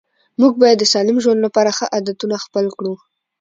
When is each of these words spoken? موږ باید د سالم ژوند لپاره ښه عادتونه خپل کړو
موږ 0.39 0.53
باید 0.61 0.77
د 0.79 0.83
سالم 0.93 1.17
ژوند 1.23 1.43
لپاره 1.45 1.75
ښه 1.77 1.85
عادتونه 1.93 2.35
خپل 2.45 2.65
کړو 2.77 2.93